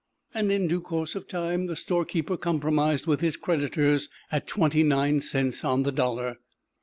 And 0.33 0.51
in 0.51 0.67
due 0.67 0.81
course 0.81 1.13
of 1.13 1.27
time 1.27 1.67
the 1.67 1.75
storekeeper 1.75 2.35
compromised 2.35 3.05
with 3.05 3.21
his 3.21 3.37
creditors, 3.37 4.09
at 4.31 4.47
twenty 4.47 4.81
nine 4.81 5.19
cents 5.19 5.63
on 5.63 5.83
the 5.83 5.91
dollar. 5.91 6.37